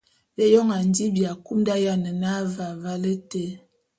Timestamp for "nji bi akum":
0.87-1.59